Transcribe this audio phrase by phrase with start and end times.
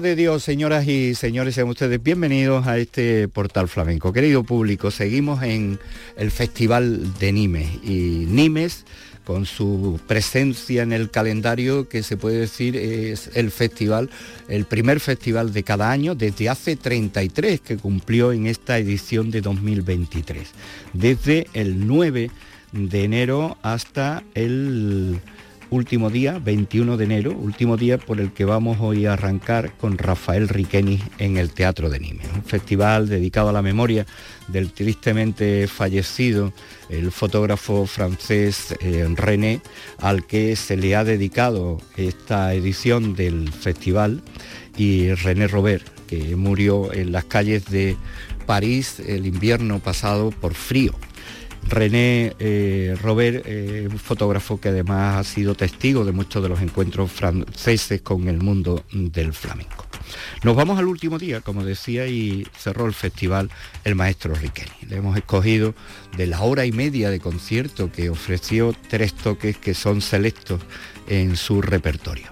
[0.00, 4.12] de Dios, señoras y señores, sean ustedes bienvenidos a este portal flamenco.
[4.12, 5.78] Querido público, seguimos en
[6.16, 8.86] el Festival de Nimes y Nimes
[9.24, 14.08] con su presencia en el calendario que se puede decir es el festival,
[14.48, 19.42] el primer festival de cada año desde hace 33 que cumplió en esta edición de
[19.42, 20.48] 2023,
[20.94, 22.30] desde el 9
[22.72, 25.20] de enero hasta el
[25.70, 29.96] último día, 21 de enero, último día por el que vamos hoy a arrancar con
[29.98, 34.06] Rafael Riqueni en el Teatro de Nimes, un festival dedicado a la memoria
[34.48, 36.52] del tristemente fallecido
[36.88, 39.60] el fotógrafo francés eh, René,
[39.98, 44.22] al que se le ha dedicado esta edición del festival,
[44.76, 47.96] y René Robert, que murió en las calles de
[48.46, 50.94] París el invierno pasado por frío.
[51.68, 56.60] René eh, Robert, eh, un fotógrafo que además ha sido testigo de muchos de los
[56.60, 59.86] encuentros franceses con el mundo del flamenco.
[60.42, 63.50] Nos vamos al último día, como decía, y cerró el festival
[63.84, 64.70] el maestro Riqueni.
[64.88, 65.74] Le hemos escogido
[66.16, 70.60] de la hora y media de concierto que ofreció tres toques que son selectos
[71.06, 72.28] en su repertorio.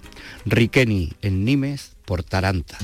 [0.47, 2.79] Riqueni en Nimes por Taranta.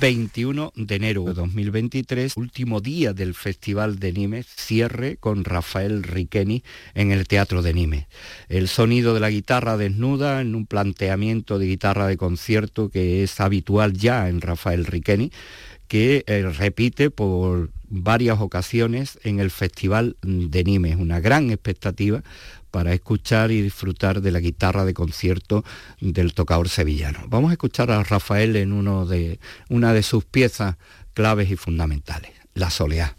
[0.00, 6.62] 21 de enero de 2023, último día del Festival de Nimes, cierre con Rafael Riqueni
[6.94, 8.06] en el Teatro de Nimes.
[8.48, 13.40] El sonido de la guitarra desnuda en un planteamiento de guitarra de concierto que es
[13.40, 15.32] habitual ya en Rafael Riqueni,
[15.88, 20.96] que eh, repite por varias ocasiones en el Festival de Nimes.
[20.96, 22.22] Una gran expectativa
[22.70, 25.64] para escuchar y disfrutar de la guitarra de concierto
[26.00, 27.20] del tocador sevillano.
[27.28, 29.38] Vamos a escuchar a Rafael en uno de,
[29.68, 30.76] una de sus piezas
[31.14, 33.16] claves y fundamentales, La Soleá.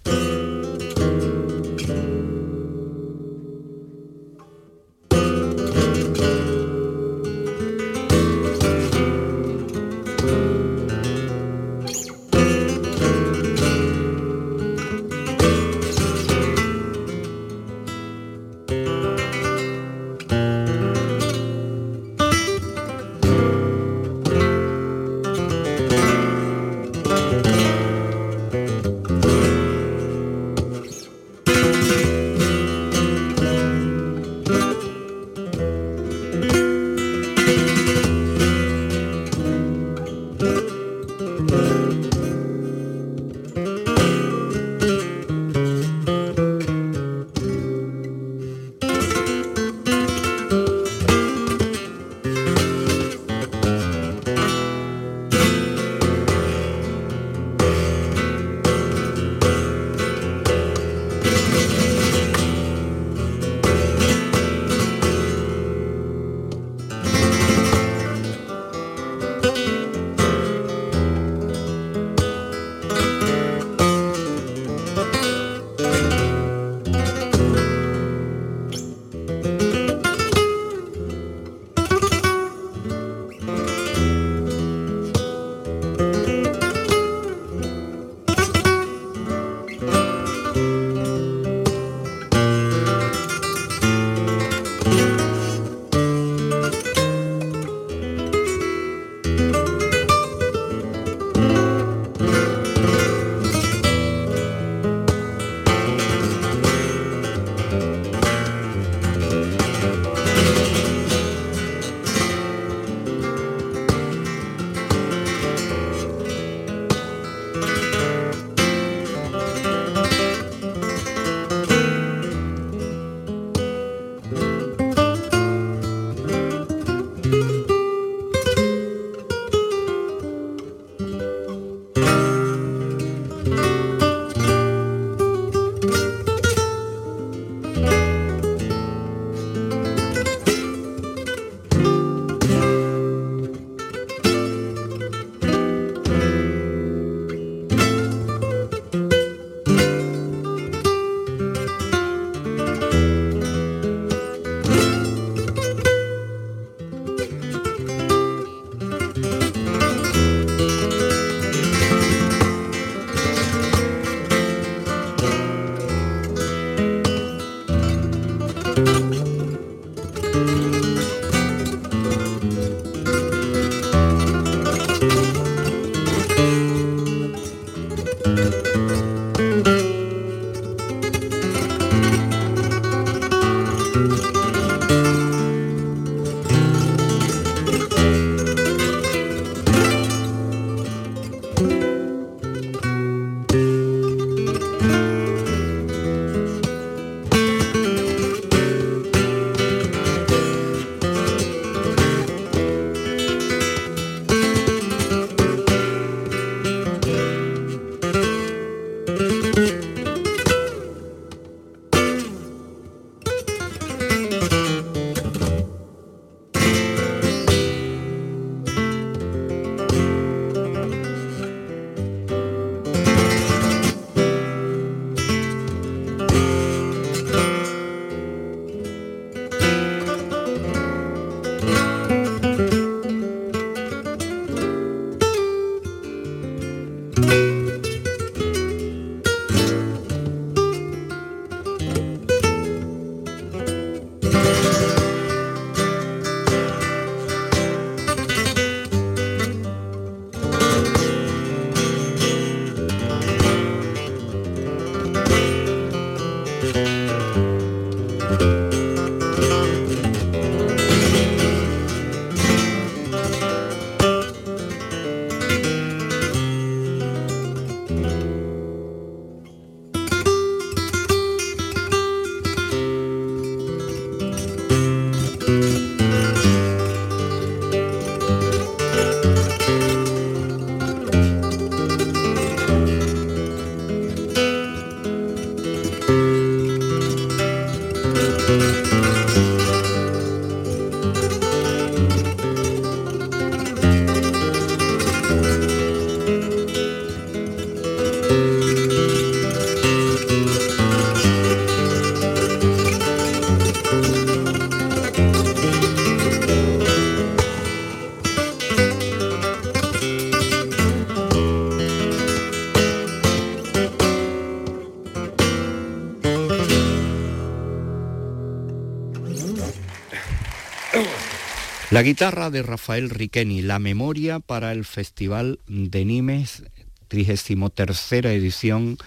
[321.99, 326.63] La guitarra de Rafael Riqueni, la memoria para el Festival de Nimes,
[327.09, 328.97] 33 edición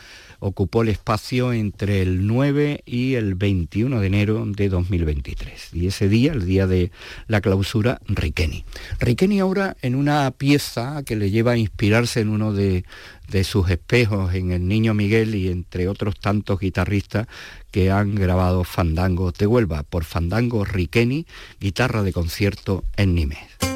[0.40, 5.61] ocupó el espacio entre el 9 y el 21 de enero de 2023.
[5.72, 6.90] Y ese día, el día de
[7.26, 8.64] la clausura, Riqueni.
[9.00, 12.84] Riqueni ahora en una pieza que le lleva a inspirarse en uno de,
[13.28, 17.26] de sus espejos, en el Niño Miguel y entre otros tantos guitarristas
[17.70, 19.82] que han grabado fandangos de Huelva.
[19.82, 21.26] Por Fandango Riqueni,
[21.60, 23.71] guitarra de concierto en Nimes.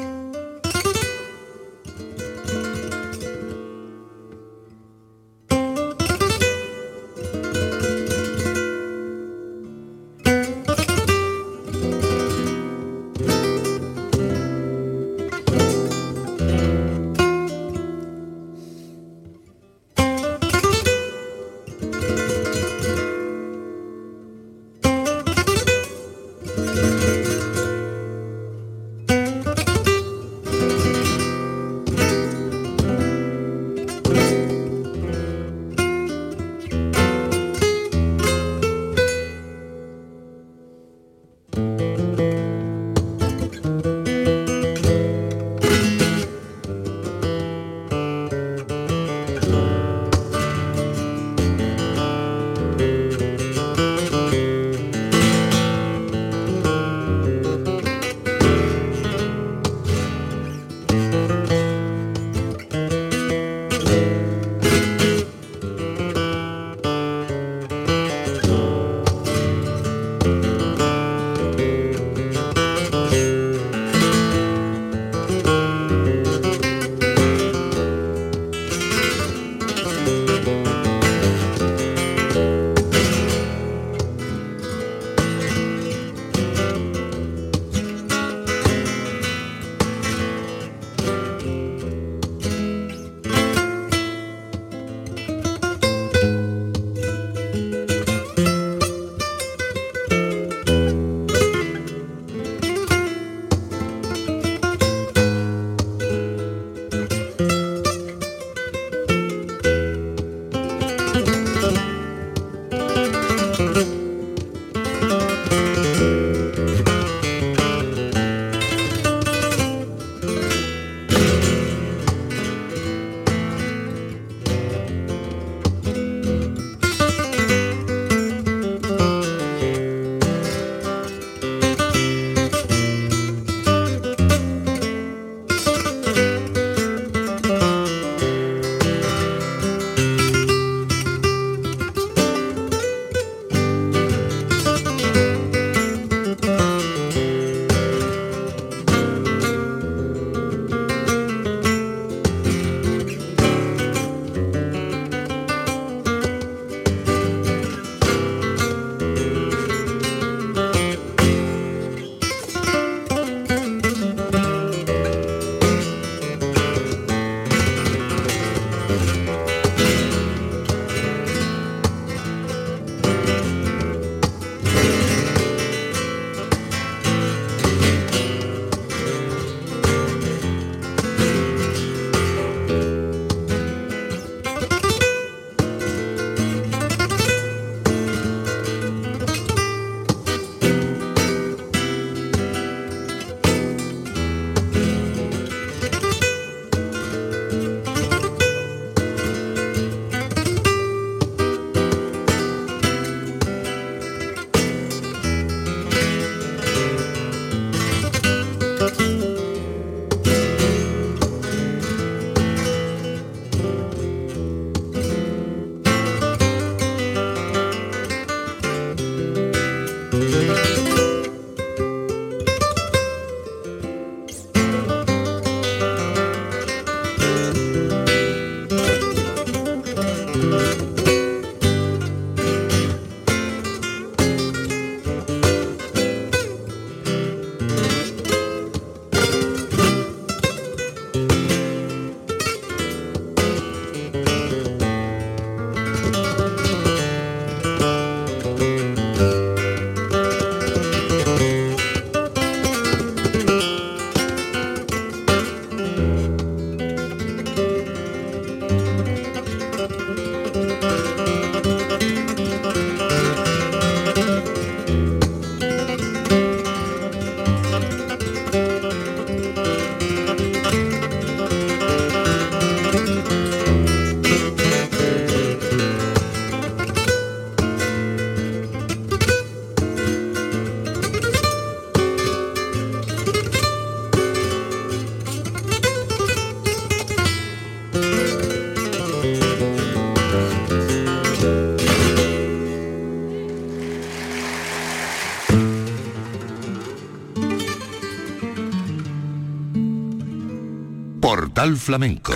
[301.57, 302.33] Portal Flamenco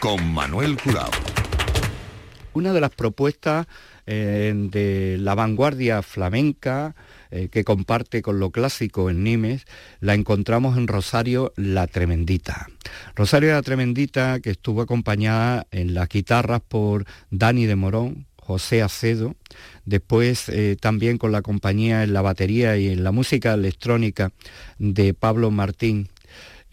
[0.00, 1.10] con Manuel Curao.
[2.54, 3.66] Una de las propuestas
[4.06, 6.96] eh, de la vanguardia flamenca
[7.30, 9.66] eh, que comparte con lo clásico en Nimes,
[10.00, 12.68] la encontramos en Rosario La Tremendita.
[13.14, 19.36] Rosario La Tremendita que estuvo acompañada en las guitarras por Dani de Morón, José Acedo,
[19.84, 24.32] después eh, también con la compañía en la batería y en la música electrónica
[24.78, 26.08] de Pablo Martín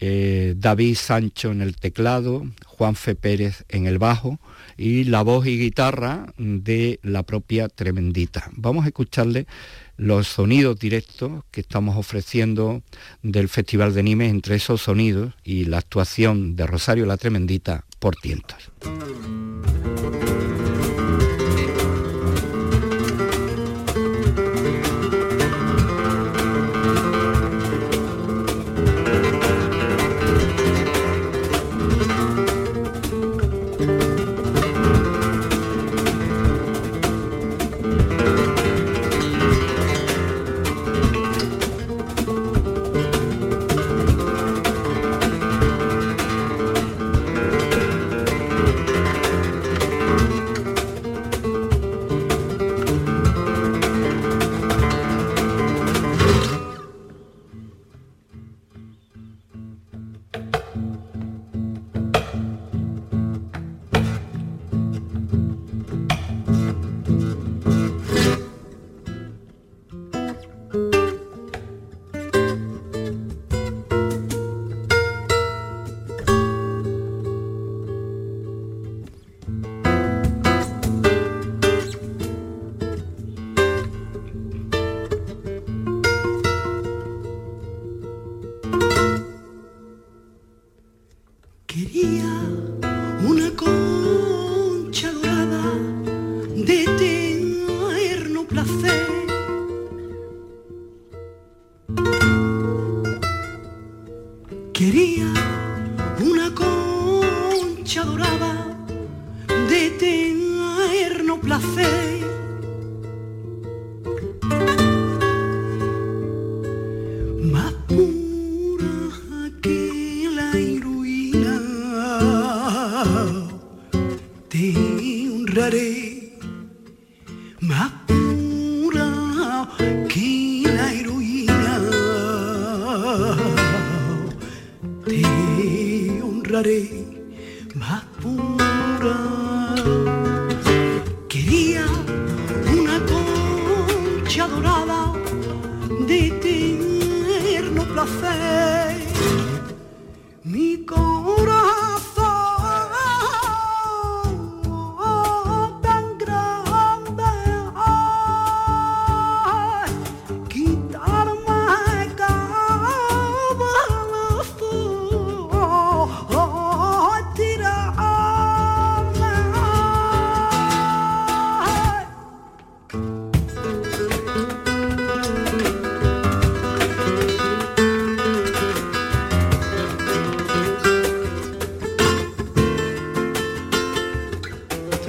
[0.00, 4.38] eh, David Sancho en el teclado, Juan Fe Pérez en el bajo
[4.76, 8.50] y la voz y guitarra de la propia Tremendita.
[8.52, 9.46] Vamos a escucharle
[9.96, 12.82] los sonidos directos que estamos ofreciendo
[13.22, 18.16] del Festival de Nimes, entre esos sonidos y la actuación de Rosario la Tremendita por
[18.16, 18.70] tientos.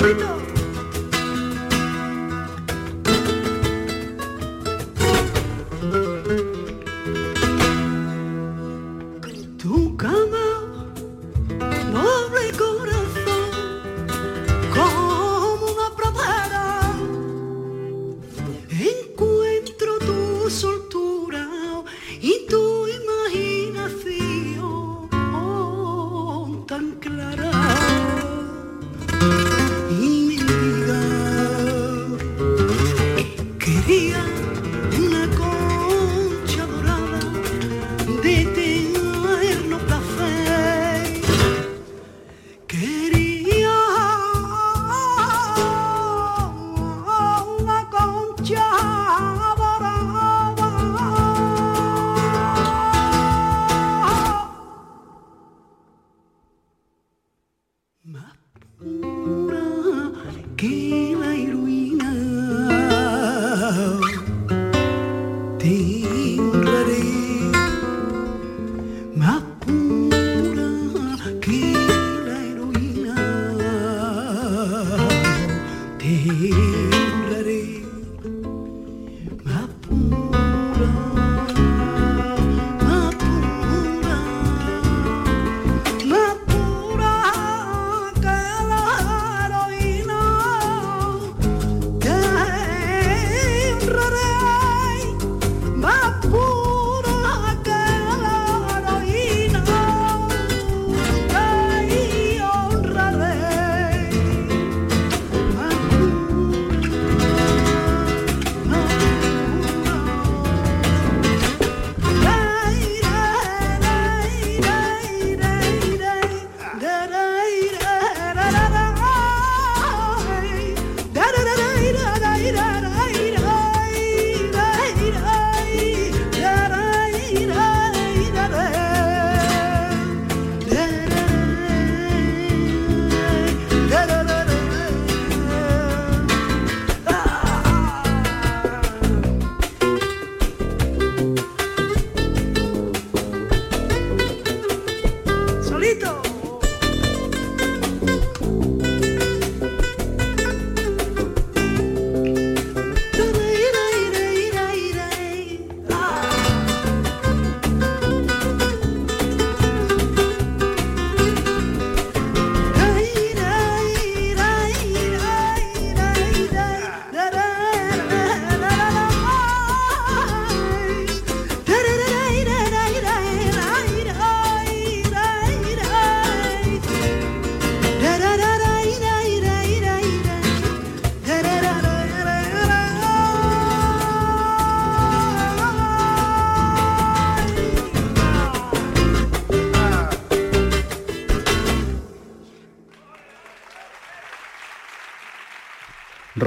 [0.08, 0.47] Freedom.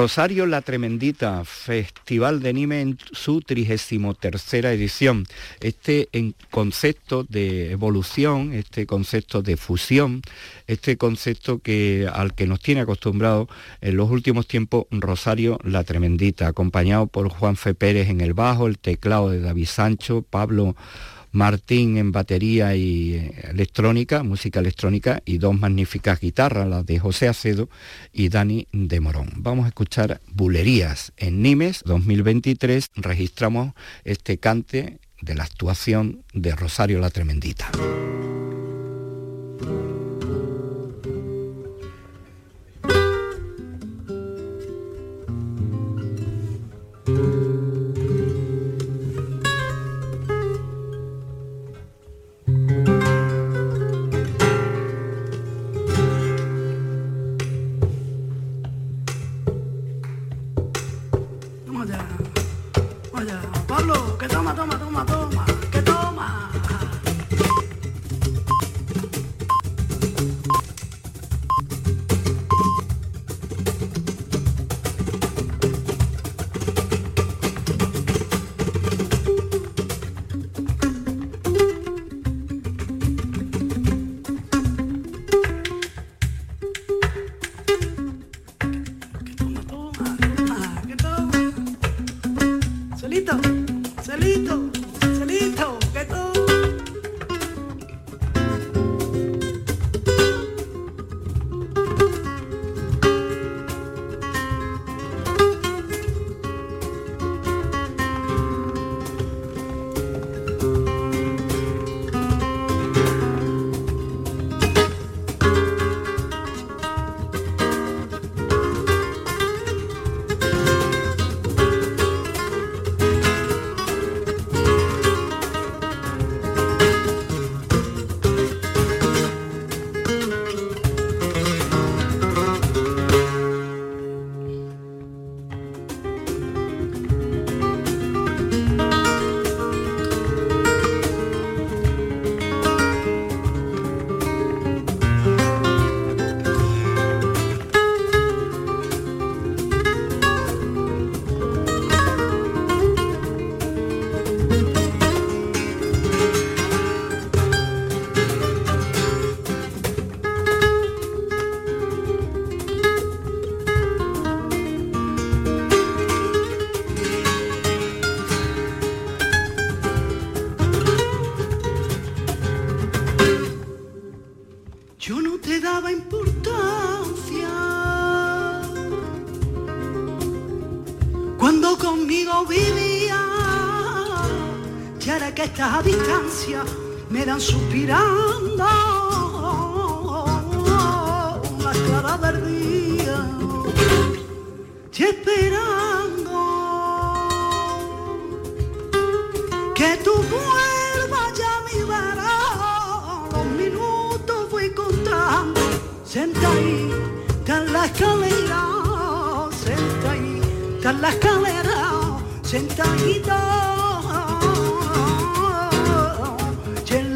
[0.01, 5.27] Rosario La Tremendita, Festival de Anime en su 33 edición.
[5.61, 10.23] Este en concepto de evolución, este concepto de fusión,
[10.67, 13.47] este concepto que, al que nos tiene acostumbrado
[13.83, 18.69] en los últimos tiempos Rosario La Tremendita, acompañado por Juan Fe Pérez en el bajo,
[18.69, 20.77] el teclado de David Sancho, Pablo
[21.33, 27.29] Martín en batería y eh, electrónica, música electrónica y dos magníficas guitarras, las de José
[27.29, 27.69] Acedo
[28.13, 29.31] y Dani de Morón.
[29.37, 32.89] Vamos a escuchar Bulerías en Nimes 2023.
[32.97, 37.71] Registramos este cante de la actuación de Rosario la Tremendita.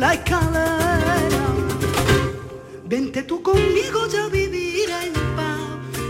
[0.04, 1.44] La escalera.
[2.84, 5.62] Vente tú conmigo ya vivir en paz,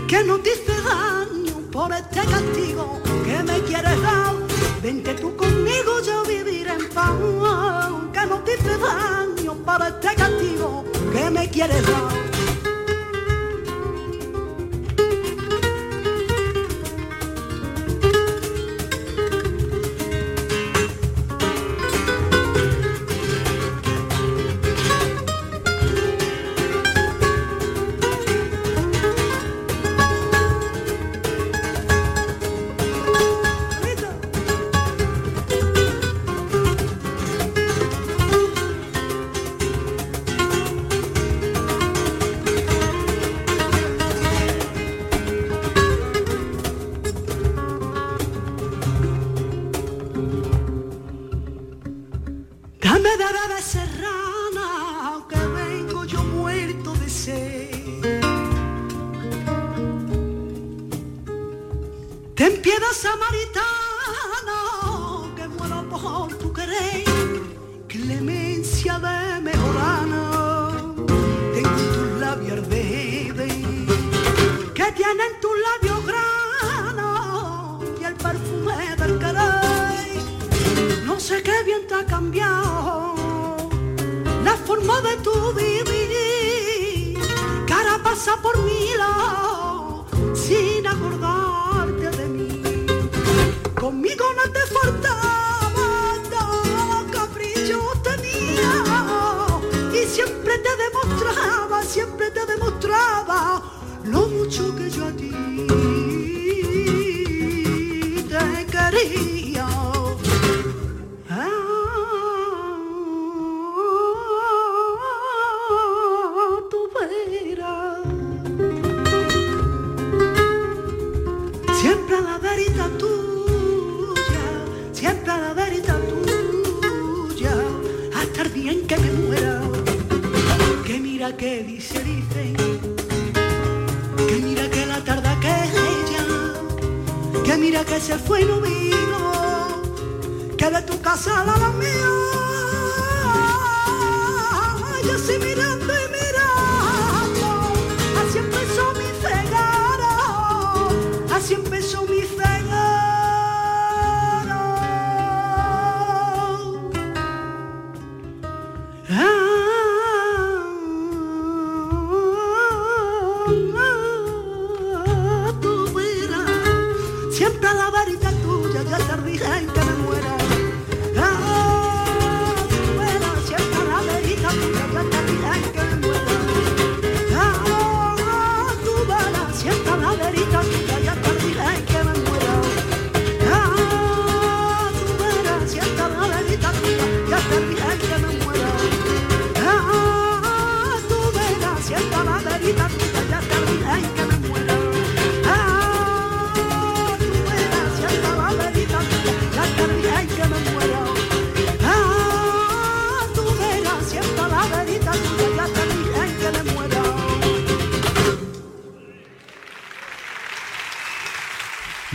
[0.09, 4.35] que no te hice daño por este castigo que me quieres dar.
[4.83, 7.13] Vente tú conmigo ya vivir en paz,
[8.15, 12.34] que no te hice daño por este castigo que me quieres dar.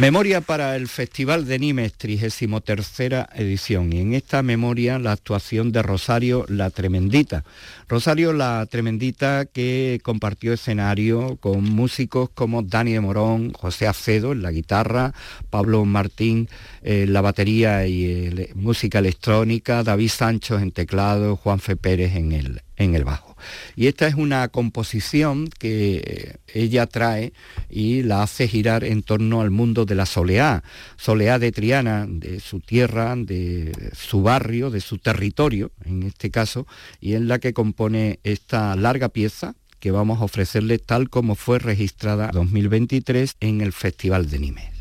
[0.00, 3.92] Memoria para el Festival de Nimes, 33 edición.
[3.92, 7.44] Y en esta memoria la actuación de Rosario La Tremendita.
[7.86, 14.40] Rosario La Tremendita que compartió escenario con músicos como Dani de Morón, José Acedo en
[14.40, 15.12] la guitarra,
[15.50, 16.48] Pablo Martín
[16.82, 22.62] eh, la batería y eh, música electrónica, David Sanchos en teclado, Juanfe Pérez en el,
[22.76, 23.36] en el bajo.
[23.76, 27.34] Y esta es una composición que eh, ella trae
[27.68, 30.62] y la hace girar en torno al mundo de la soleá,
[30.96, 36.66] soleá de Triana, de su tierra, de su barrio, de su territorio, en este caso,
[36.98, 41.58] y en la que compone esta larga pieza que vamos a ofrecerle tal como fue
[41.58, 44.79] registrada 2023 en el Festival de Nimes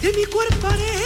[0.00, 0.97] de mi cuerpo haré.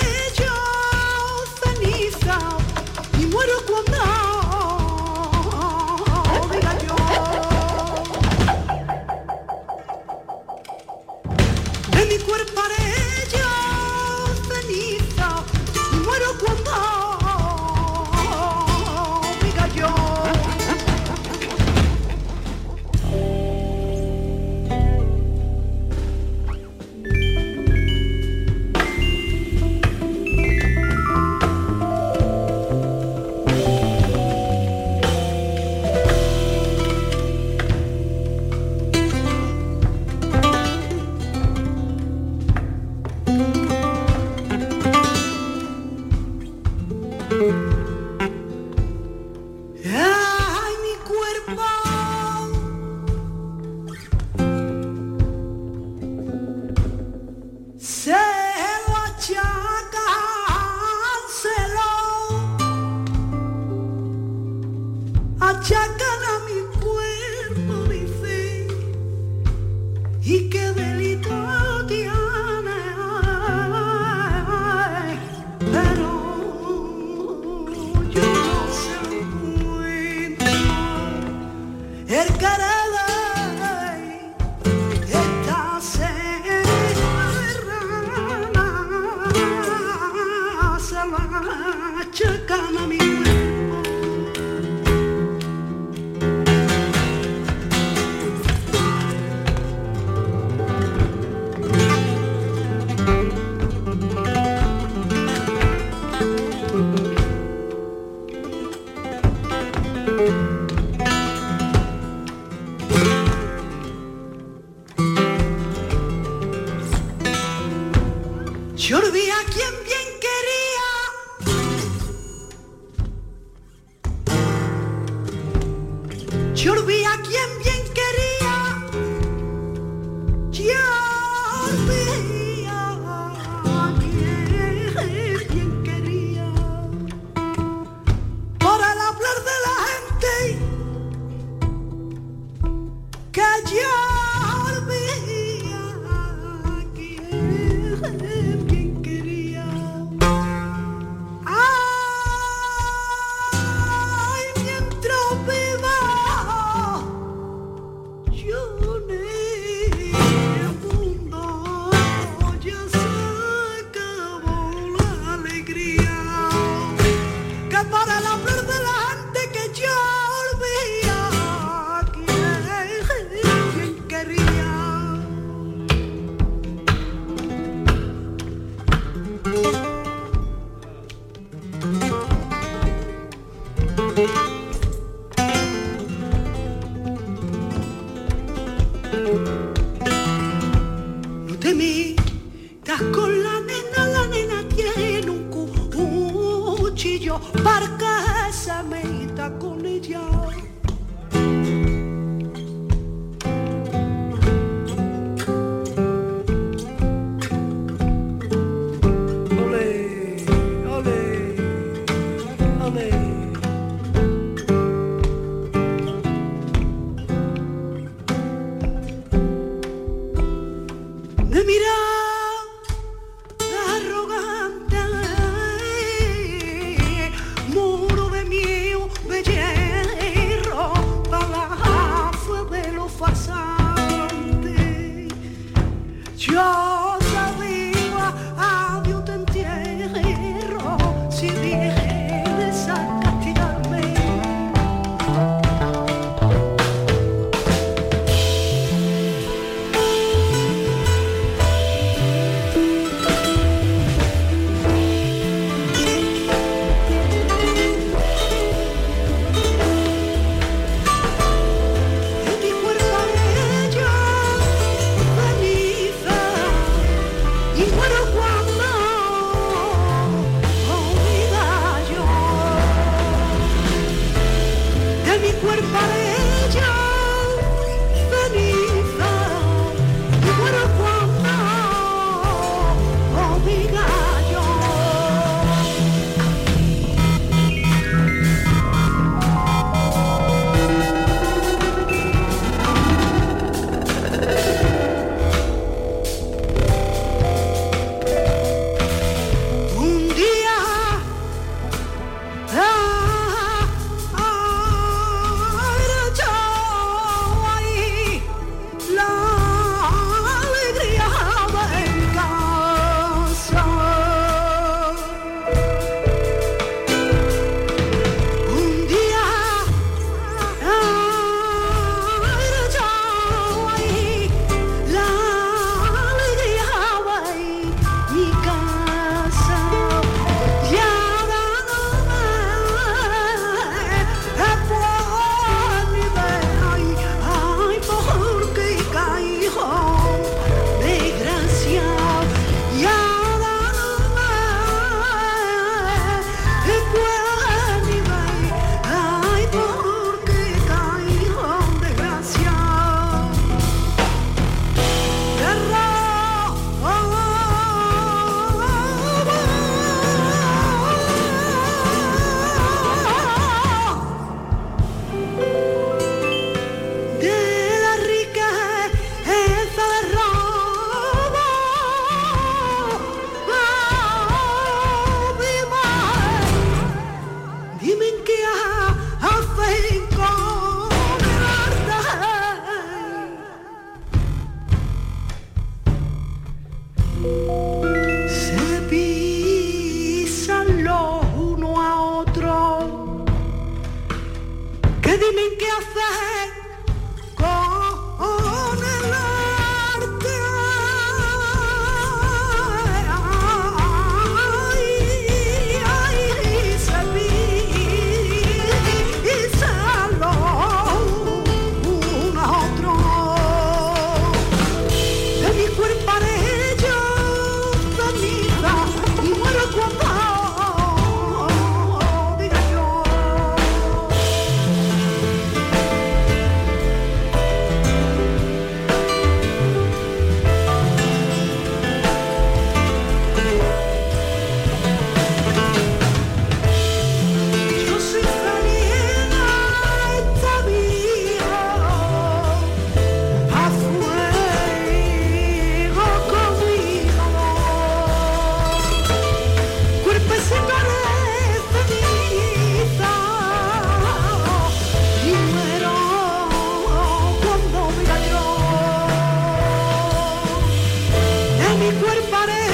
[462.23, 462.92] cuerpo it?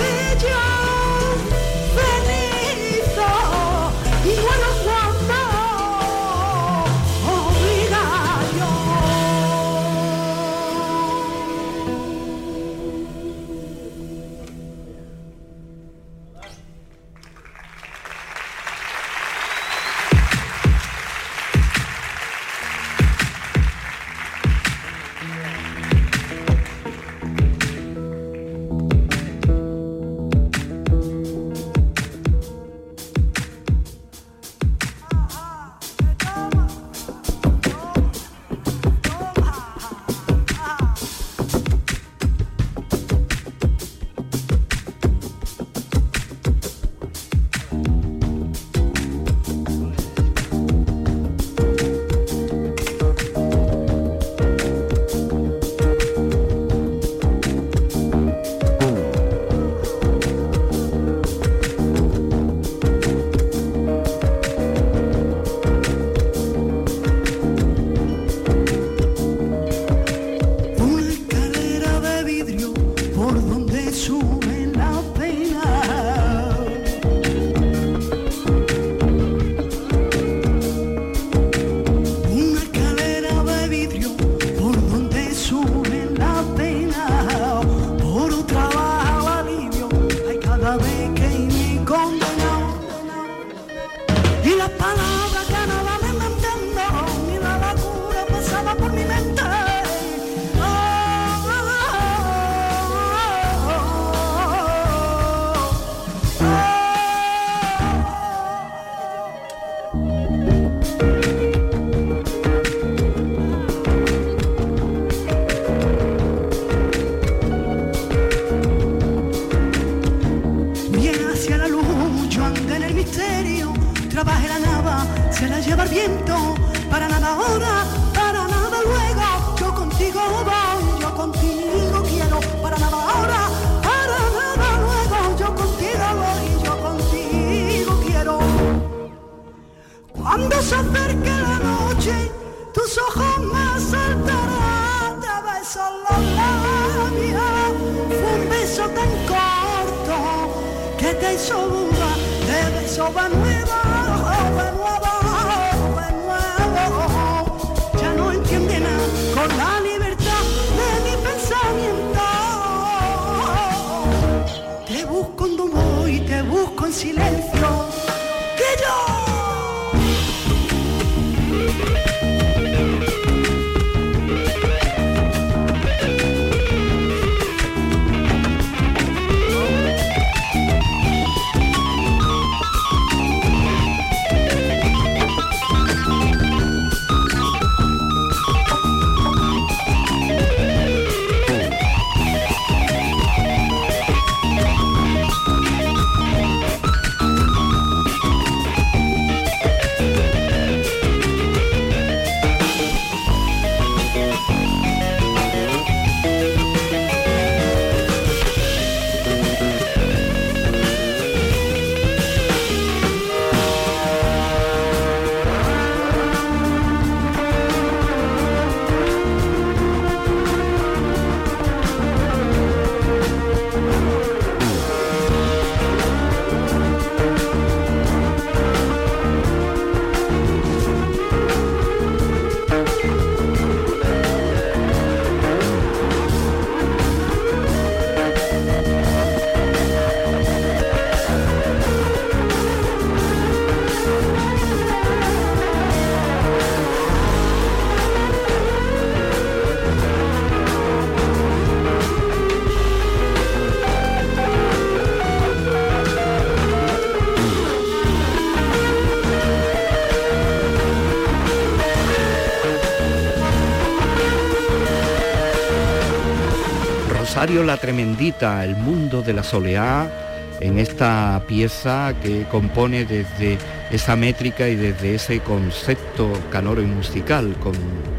[267.48, 270.12] La Tremendita, el mundo de la soleá,
[270.60, 273.56] en esta pieza que compone desde
[273.90, 277.72] esa métrica y desde ese concepto canoro y musical con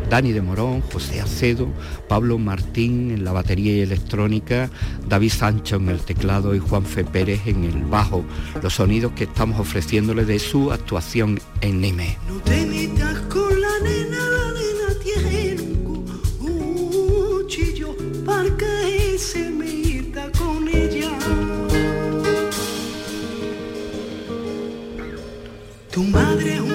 [0.10, 1.68] Dani de Morón, José Acedo,
[2.08, 4.72] Pablo Martín en la batería y electrónica,
[5.08, 8.26] David Sancho en el teclado y Juan Fe Pérez en el bajo,
[8.64, 12.18] los sonidos que estamos ofreciéndole de su actuación en Nime.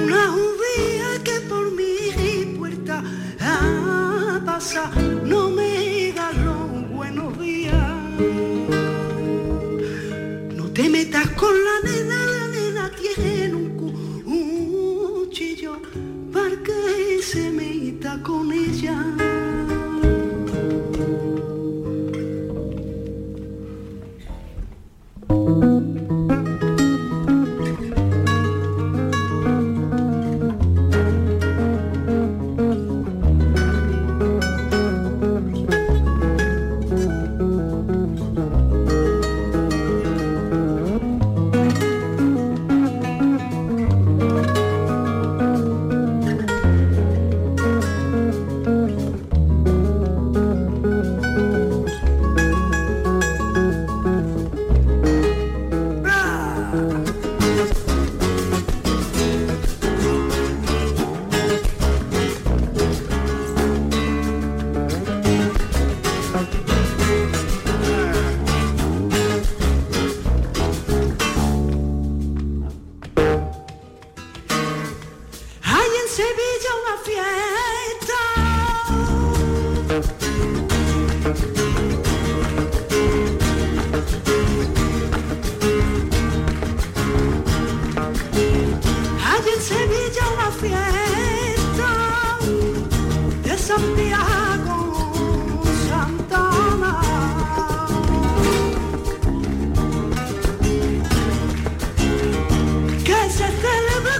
[0.02, 3.02] Una judía que por mi puerta
[4.44, 4.90] pasa,
[5.24, 5.63] no me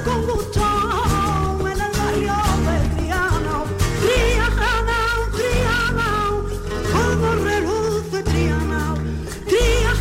[0.03, 2.35] Con combustión me el barrio
[2.67, 3.65] del trianao,
[4.03, 6.35] tría janao, tría janao,
[6.93, 8.97] como reluce el trianao,
[9.47, 9.93] tría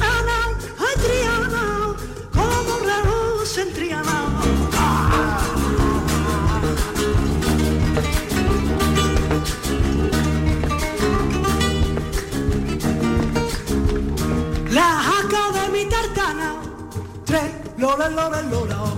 [0.89, 1.95] el trianao,
[2.33, 4.29] como reluz el trianao.
[14.71, 16.55] La jaca de mi tartana.
[17.25, 18.92] tres, lo del lo del.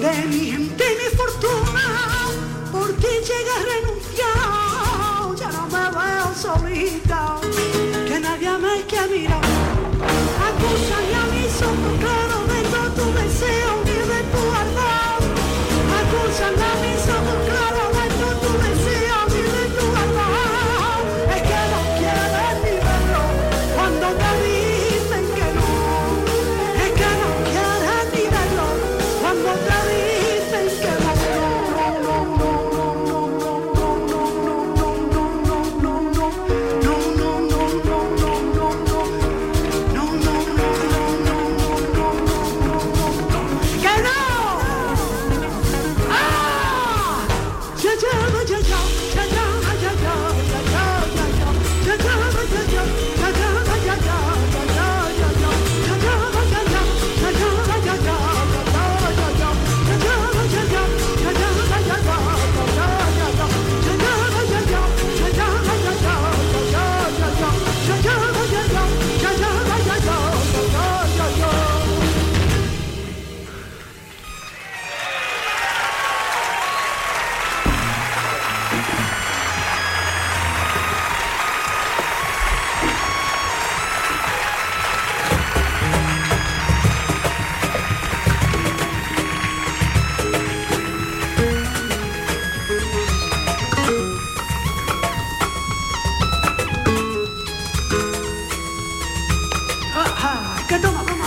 [0.00, 0.59] Then he
[100.70, 101.19] 感动了吗？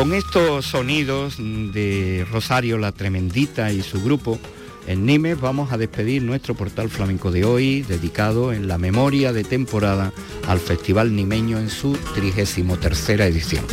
[0.00, 4.38] Con estos sonidos de Rosario la Tremendita y su grupo,
[4.86, 9.44] en Nimes vamos a despedir nuestro portal flamenco de hoy, dedicado en la memoria de
[9.44, 10.10] temporada
[10.48, 13.66] al Festival Nimeño en su 33 edición.